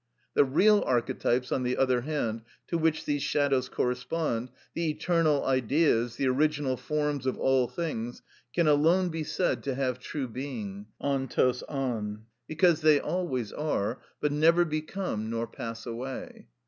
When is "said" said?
9.23-9.61